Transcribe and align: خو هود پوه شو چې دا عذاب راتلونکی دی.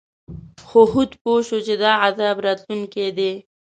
خو 0.67 0.81
هود 0.91 1.11
پوه 1.21 1.39
شو 1.47 1.57
چې 1.67 1.73
دا 1.83 1.91
عذاب 2.05 2.37
راتلونکی 2.45 3.07
دی. 3.17 3.31